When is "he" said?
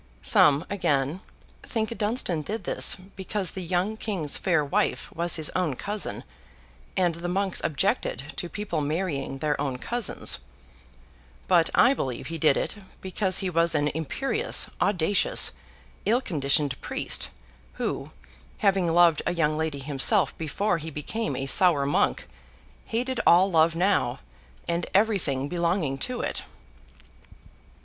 12.33-12.39, 13.45-13.49, 20.79-20.89